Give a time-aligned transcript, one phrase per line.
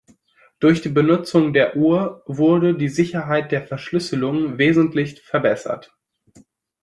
[0.59, 5.95] Durch die Benutzung der Uhr wurde die Sicherheit der Verschlüsselung wesentlich verbessert.